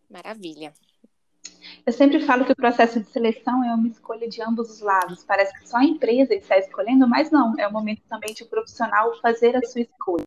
Maravilha. 0.10 0.72
Eu 1.86 1.92
sempre 1.92 2.22
falo 2.22 2.46
que 2.46 2.54
o 2.54 2.56
processo 2.56 3.01
de 3.01 3.10
seleção 3.10 3.63
é 3.66 3.74
uma 3.74 3.88
escolha 3.88 4.30
de 4.30 4.42
ambos 4.42 4.70
os 4.70 4.80
lados. 4.80 5.25
Parece 5.25 5.54
que 5.60 5.68
só 5.68 5.78
a 5.78 5.84
empresa 5.84 6.34
está 6.34 6.58
escolhendo, 6.58 7.06
mas 7.06 7.32
não, 7.32 7.54
é 7.60 7.68
o 7.68 7.74
momento 7.74 8.01
também 8.08 8.34
de 8.34 8.44
o 8.44 8.48
profissional 8.48 9.13
fazer 9.22 9.58
a 9.58 9.62
sua 9.63 9.82
escolha. 9.82 10.25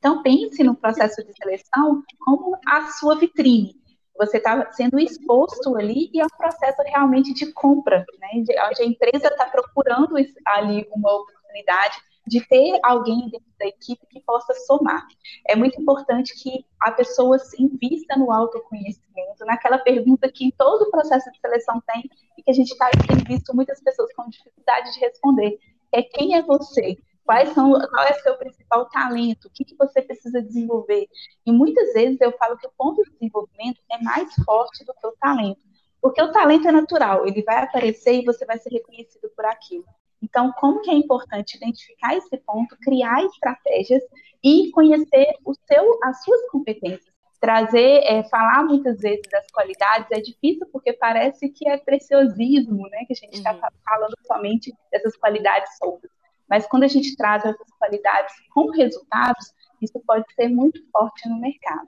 Então, 0.00 0.22
pense 0.22 0.64
no 0.64 0.74
processo 0.74 1.22
de 1.22 1.32
seleção 1.34 2.02
como 2.18 2.56
a 2.66 2.86
sua 2.86 3.16
vitrine. 3.16 3.78
Você 4.18 4.38
está 4.38 4.72
sendo 4.72 4.98
exposto 4.98 5.76
ali 5.76 6.10
e 6.12 6.20
é 6.20 6.24
um 6.24 6.36
processo 6.38 6.82
realmente 6.86 7.34
de 7.34 7.52
compra, 7.52 8.04
né? 8.18 8.28
onde 8.34 8.82
a 8.82 8.84
empresa 8.84 9.28
está 9.28 9.44
procurando 9.46 10.14
ali 10.46 10.88
uma 10.90 11.14
oportunidade 11.14 11.98
de 12.26 12.40
ter 12.46 12.78
alguém 12.82 13.28
dentro 13.28 13.52
da 13.58 13.66
equipe 13.66 14.06
que 14.08 14.20
possa 14.20 14.54
somar. 14.66 15.06
É 15.46 15.54
muito 15.54 15.80
importante 15.80 16.34
que 16.42 16.64
a 16.80 16.92
pessoa 16.92 17.38
se 17.38 17.62
invista 17.62 18.16
no 18.16 18.32
autoconhecimento, 18.32 19.44
naquela 19.44 19.78
pergunta 19.78 20.30
que 20.32 20.46
em 20.46 20.50
todo 20.50 20.82
o 20.82 20.90
processo 20.90 21.30
de 21.30 21.40
seleção 21.40 21.82
tem 21.86 22.08
e 22.38 22.42
que 22.42 22.50
a 22.50 22.54
gente 22.54 22.76
tá, 22.76 22.88
tem 22.90 23.16
visto 23.24 23.54
muitas 23.54 23.82
pessoas 23.82 24.12
com 24.14 24.28
dificuldade 24.30 24.94
de 24.94 25.00
responder. 25.00 25.58
É 25.92 26.02
quem 26.02 26.36
é 26.36 26.42
você? 26.42 26.96
Quais 27.30 27.50
são, 27.50 27.70
qual 27.70 28.04
é 28.04 28.10
o 28.10 28.22
seu 28.22 28.36
principal 28.36 28.86
talento? 28.86 29.44
O 29.44 29.50
que, 29.54 29.64
que 29.64 29.76
você 29.76 30.02
precisa 30.02 30.42
desenvolver? 30.42 31.06
E 31.46 31.52
muitas 31.52 31.92
vezes 31.92 32.20
eu 32.20 32.32
falo 32.32 32.58
que 32.58 32.66
o 32.66 32.72
ponto 32.76 33.04
de 33.04 33.10
desenvolvimento 33.12 33.80
é 33.88 34.02
mais 34.02 34.34
forte 34.44 34.84
do 34.84 34.92
que 34.92 35.06
o 35.06 35.12
talento. 35.12 35.60
Porque 36.02 36.20
o 36.20 36.32
talento 36.32 36.66
é 36.66 36.72
natural, 36.72 37.24
ele 37.24 37.44
vai 37.44 37.62
aparecer 37.62 38.14
e 38.14 38.24
você 38.24 38.44
vai 38.44 38.58
ser 38.58 38.70
reconhecido 38.70 39.30
por 39.36 39.44
aquilo. 39.44 39.84
Então, 40.20 40.52
como 40.58 40.82
que 40.82 40.90
é 40.90 40.94
importante 40.94 41.56
identificar 41.56 42.16
esse 42.16 42.36
ponto, 42.38 42.76
criar 42.82 43.24
estratégias 43.24 44.02
e 44.42 44.72
conhecer 44.72 45.32
o 45.44 45.54
seu, 45.54 46.00
as 46.02 46.24
suas 46.24 46.50
competências. 46.50 47.14
Trazer, 47.40 48.02
é, 48.06 48.24
falar 48.24 48.64
muitas 48.64 48.98
vezes 48.98 49.22
das 49.30 49.46
qualidades 49.52 50.10
é 50.10 50.20
difícil 50.20 50.66
porque 50.72 50.92
parece 50.94 51.48
que 51.48 51.68
é 51.68 51.78
preciosismo, 51.78 52.88
né? 52.88 53.04
Que 53.06 53.12
a 53.12 53.16
gente 53.16 53.36
está 53.36 53.52
uhum. 53.52 53.60
falando 53.88 54.16
somente 54.26 54.74
dessas 54.90 55.16
qualidades 55.16 55.76
soltas. 55.78 56.10
Mas 56.50 56.66
quando 56.66 56.82
a 56.82 56.88
gente 56.88 57.16
traz 57.16 57.44
essas 57.44 57.70
qualidades 57.78 58.34
com 58.52 58.68
resultados, 58.70 59.54
isso 59.80 60.00
pode 60.00 60.24
ser 60.34 60.48
muito 60.48 60.84
forte 60.90 61.28
no 61.28 61.40
mercado. 61.40 61.86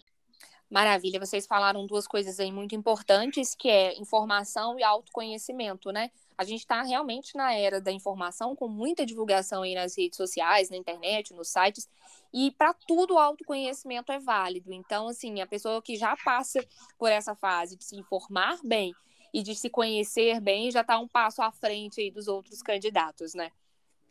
Maravilha, 0.70 1.20
vocês 1.20 1.46
falaram 1.46 1.84
duas 1.84 2.06
coisas 2.06 2.40
aí 2.40 2.50
muito 2.50 2.74
importantes, 2.74 3.54
que 3.54 3.68
é 3.68 3.94
informação 4.00 4.78
e 4.78 4.82
autoconhecimento, 4.82 5.92
né? 5.92 6.10
A 6.38 6.44
gente 6.44 6.60
está 6.60 6.80
realmente 6.82 7.36
na 7.36 7.52
era 7.52 7.78
da 7.78 7.92
informação, 7.92 8.56
com 8.56 8.68
muita 8.68 9.04
divulgação 9.04 9.64
aí 9.64 9.74
nas 9.74 9.98
redes 9.98 10.16
sociais, 10.16 10.70
na 10.70 10.78
internet, 10.78 11.34
nos 11.34 11.48
sites, 11.48 11.86
e 12.32 12.50
para 12.52 12.72
tudo 12.72 13.14
o 13.14 13.18
autoconhecimento 13.18 14.10
é 14.12 14.18
válido. 14.18 14.72
Então, 14.72 15.08
assim, 15.08 15.42
a 15.42 15.46
pessoa 15.46 15.82
que 15.82 15.94
já 15.94 16.16
passa 16.24 16.64
por 16.96 17.10
essa 17.12 17.34
fase 17.34 17.76
de 17.76 17.84
se 17.84 17.96
informar 17.96 18.58
bem 18.64 18.94
e 19.34 19.42
de 19.42 19.54
se 19.54 19.68
conhecer 19.68 20.40
bem, 20.40 20.70
já 20.70 20.80
está 20.80 20.98
um 20.98 21.06
passo 21.06 21.42
à 21.42 21.52
frente 21.52 22.00
aí 22.00 22.10
dos 22.10 22.28
outros 22.28 22.62
candidatos, 22.62 23.34
né? 23.34 23.50